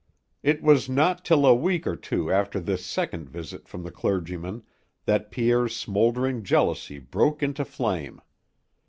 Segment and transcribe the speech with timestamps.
[0.41, 4.63] It was not till a week or two after this second visit from the clergyman
[5.05, 8.19] that Pierre's smouldering jealousy broke into flame.